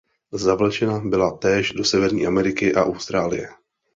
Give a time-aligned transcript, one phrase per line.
[0.33, 3.49] Zavlečena byla též do Severní Ameriky a Austrálie.